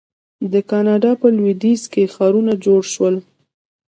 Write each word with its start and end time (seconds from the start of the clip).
د 0.53 0.55
کاناډا 0.69 1.11
په 1.21 1.27
لویدیځ 1.37 1.81
کې 1.91 2.11
ښارونه 2.13 2.53
جوړ 2.65 2.81
شول. 2.93 3.15